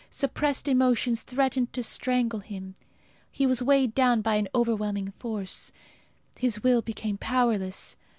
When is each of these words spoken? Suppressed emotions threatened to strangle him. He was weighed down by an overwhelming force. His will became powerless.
Suppressed 0.09 0.67
emotions 0.67 1.21
threatened 1.21 1.73
to 1.73 1.83
strangle 1.83 2.39
him. 2.39 2.73
He 3.31 3.45
was 3.45 3.61
weighed 3.61 3.93
down 3.93 4.21
by 4.23 4.33
an 4.37 4.47
overwhelming 4.55 5.13
force. 5.19 5.71
His 6.39 6.63
will 6.63 6.81
became 6.81 7.19
powerless. 7.19 7.95